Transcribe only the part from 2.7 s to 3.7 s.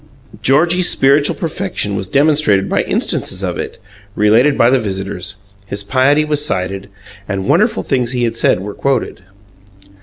instances of